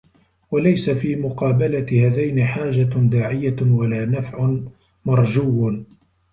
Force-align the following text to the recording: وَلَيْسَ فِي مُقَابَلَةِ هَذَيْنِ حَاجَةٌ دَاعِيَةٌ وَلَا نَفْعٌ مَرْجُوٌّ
وَلَيْسَ 0.51 0.89
فِي 0.89 1.15
مُقَابَلَةِ 1.15 2.07
هَذَيْنِ 2.07 2.45
حَاجَةٌ 2.45 2.83
دَاعِيَةٌ 2.89 3.55
وَلَا 3.61 4.05
نَفْعٌ 4.05 4.59
مَرْجُوٌّ 5.05 5.83